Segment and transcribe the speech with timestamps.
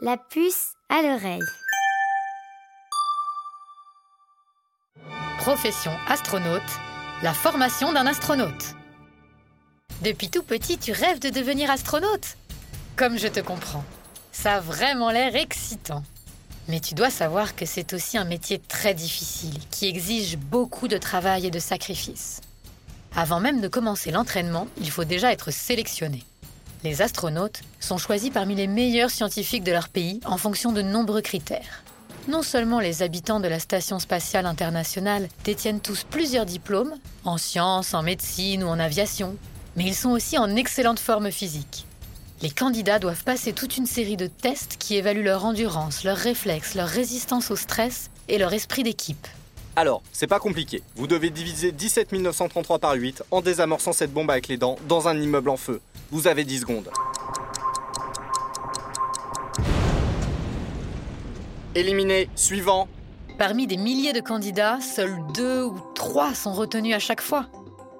[0.00, 1.38] La puce à l'oreille.
[5.38, 6.60] Profession astronaute,
[7.22, 8.74] la formation d'un astronaute.
[10.02, 12.36] Depuis tout petit, tu rêves de devenir astronaute?
[12.96, 13.84] Comme je te comprends.
[14.32, 16.02] Ça a vraiment l'air excitant.
[16.68, 20.98] Mais tu dois savoir que c'est aussi un métier très difficile, qui exige beaucoup de
[20.98, 22.40] travail et de sacrifices.
[23.14, 26.24] Avant même de commencer l'entraînement, il faut déjà être sélectionné.
[26.84, 31.20] Les astronautes sont choisis parmi les meilleurs scientifiques de leur pays en fonction de nombreux
[31.20, 31.84] critères.
[32.26, 36.94] Non seulement les habitants de la Station spatiale internationale détiennent tous plusieurs diplômes,
[37.24, 39.36] en sciences, en médecine ou en aviation,
[39.76, 41.86] mais ils sont aussi en excellente forme physique.
[42.42, 46.74] Les candidats doivent passer toute une série de tests qui évaluent leur endurance, leurs réflexes,
[46.74, 49.28] leur résistance au stress et leur esprit d'équipe.
[49.74, 50.82] Alors, c'est pas compliqué.
[50.96, 55.08] Vous devez diviser 17 933 par 8 en désamorçant cette bombe avec les dents dans
[55.08, 55.80] un immeuble en feu.
[56.10, 56.90] Vous avez 10 secondes.
[61.74, 62.28] Éliminé.
[62.36, 62.86] Suivant.
[63.38, 67.46] Parmi des milliers de candidats, seuls deux ou trois sont retenus à chaque fois.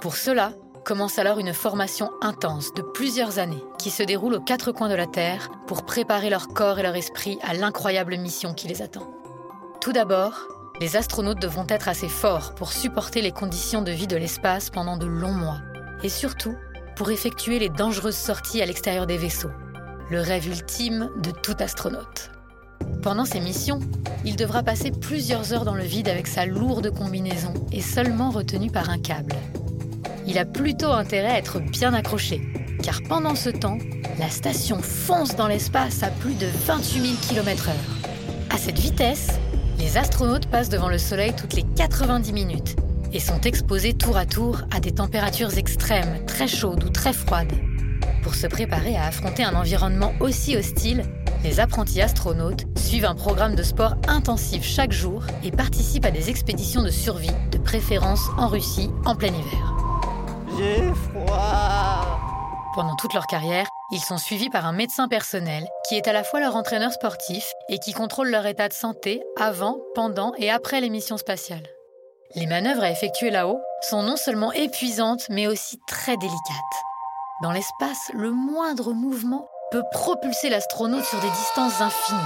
[0.00, 0.52] Pour cela,
[0.86, 4.94] commence alors une formation intense de plusieurs années qui se déroule aux quatre coins de
[4.94, 9.06] la Terre pour préparer leur corps et leur esprit à l'incroyable mission qui les attend.
[9.82, 10.48] Tout d'abord,
[10.80, 14.96] les astronautes devront être assez forts pour supporter les conditions de vie de l'espace pendant
[14.96, 15.60] de longs mois
[16.02, 16.54] et surtout
[16.94, 19.50] pour effectuer les dangereuses sorties à l'extérieur des vaisseaux,
[20.10, 22.30] le rêve ultime de tout astronaute.
[23.02, 23.80] Pendant ces missions,
[24.24, 28.70] il devra passer plusieurs heures dans le vide avec sa lourde combinaison et seulement retenu
[28.70, 29.34] par un câble.
[30.26, 32.40] Il a plutôt intérêt à être bien accroché,
[32.82, 33.78] car pendant ce temps,
[34.18, 37.70] la station fonce dans l'espace à plus de 28 000 km/h.
[38.54, 39.28] À cette vitesse,
[39.88, 42.76] les astronautes passent devant le Soleil toutes les 90 minutes
[43.14, 47.54] et sont exposés tour à tour à des températures extrêmes, très chaudes ou très froides.
[48.22, 51.04] Pour se préparer à affronter un environnement aussi hostile,
[51.42, 56.28] les apprentis astronautes suivent un programme de sport intensif chaque jour et participent à des
[56.28, 59.74] expéditions de survie, de préférence en Russie en plein hiver.
[60.58, 62.20] J'ai froid.
[62.74, 66.22] Pendant toute leur carrière, ils sont suivis par un médecin personnel qui est à la
[66.22, 70.80] fois leur entraîneur sportif et qui contrôle leur état de santé avant, pendant et après
[70.80, 71.66] les missions spatiales.
[72.34, 76.36] Les manœuvres à effectuer là-haut sont non seulement épuisantes mais aussi très délicates.
[77.42, 82.18] Dans l'espace, le moindre mouvement peut propulser l'astronaute sur des distances infinies.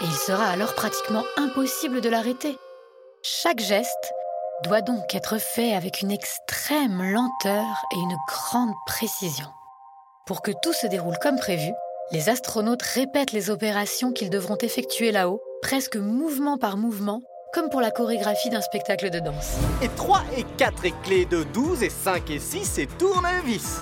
[0.00, 2.56] Et il sera alors pratiquement impossible de l'arrêter.
[3.22, 4.12] Chaque geste
[4.64, 9.46] doit donc être fait avec une extrême lenteur et une grande précision.
[10.28, 11.72] Pour que tout se déroule comme prévu,
[12.12, 17.22] les astronautes répètent les opérations qu'ils devront effectuer là-haut, presque mouvement par mouvement,
[17.54, 19.56] comme pour la chorégraphie d'un spectacle de danse.
[19.80, 23.80] Et 3 et 4 et clés de 12 et 5 et 6 et tournevis.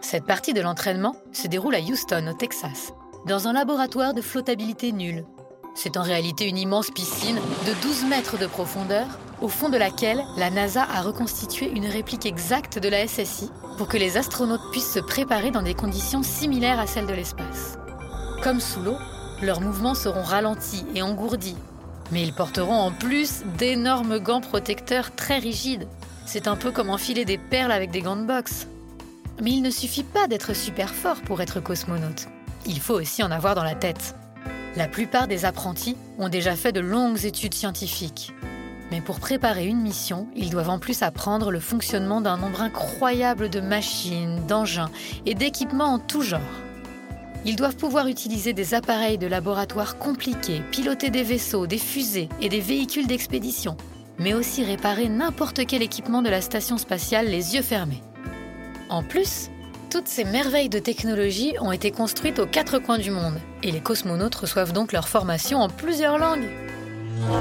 [0.00, 2.92] Cette partie de l'entraînement se déroule à Houston, au Texas,
[3.26, 5.24] dans un laboratoire de flottabilité nulle.
[5.74, 9.08] C'est en réalité une immense piscine de 12 mètres de profondeur,
[9.40, 13.88] au fond de laquelle la NASA a reconstitué une réplique exacte de la SSI pour
[13.88, 17.78] que les astronautes puissent se préparer dans des conditions similaires à celles de l'espace.
[18.42, 18.96] Comme sous l'eau,
[19.42, 21.56] leurs mouvements seront ralentis et engourdis,
[22.10, 25.86] mais ils porteront en plus d'énormes gants protecteurs très rigides.
[26.26, 28.66] C'est un peu comme enfiler des perles avec des gants de boxe.
[29.40, 32.26] Mais il ne suffit pas d'être super fort pour être cosmonaute.
[32.66, 34.14] Il faut aussi en avoir dans la tête.
[34.76, 38.32] La plupart des apprentis ont déjà fait de longues études scientifiques.
[38.90, 43.50] Mais pour préparer une mission, ils doivent en plus apprendre le fonctionnement d'un nombre incroyable
[43.50, 44.90] de machines, d'engins
[45.26, 46.40] et d'équipements en tout genre.
[47.44, 52.48] Ils doivent pouvoir utiliser des appareils de laboratoire compliqués, piloter des vaisseaux, des fusées et
[52.48, 53.76] des véhicules d'expédition,
[54.18, 58.02] mais aussi réparer n'importe quel équipement de la station spatiale les yeux fermés.
[58.88, 59.50] En plus,
[59.90, 63.80] toutes ces merveilles de technologie ont été construites aux quatre coins du monde, et les
[63.80, 66.48] cosmonautes reçoivent donc leur formation en plusieurs langues.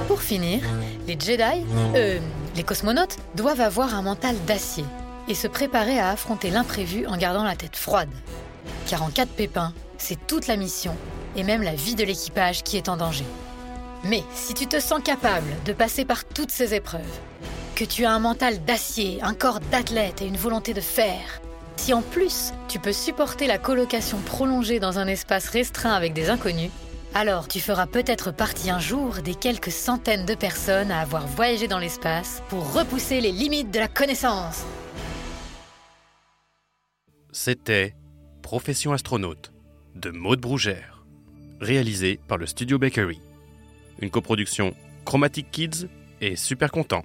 [0.08, 0.62] Pour finir,
[1.08, 1.66] les Jedi,
[1.96, 2.20] euh,
[2.56, 4.86] les cosmonautes, doivent avoir un mental d'acier
[5.28, 8.10] et se préparer à affronter l'imprévu en gardant la tête froide.
[8.88, 10.96] Car en cas de pépin, c'est toute la mission
[11.36, 13.26] et même la vie de l'équipage qui est en danger.
[14.04, 17.02] Mais si tu te sens capable de passer par toutes ces épreuves,
[17.76, 21.42] que tu as un mental d'acier, un corps d'athlète et une volonté de fer,
[21.76, 26.30] si en plus tu peux supporter la colocation prolongée dans un espace restreint avec des
[26.30, 26.72] inconnus,
[27.18, 31.68] alors tu feras peut-être partie un jour des quelques centaines de personnes à avoir voyagé
[31.68, 34.64] dans l'espace pour repousser les limites de la connaissance.
[37.32, 37.96] C'était
[38.44, 39.52] Profession astronaute
[39.96, 41.08] de Maude Brougère,
[41.60, 43.20] réalisé par le Studio Bakery.
[44.00, 45.88] Une coproduction Chromatic Kids
[46.22, 47.04] et Super Content.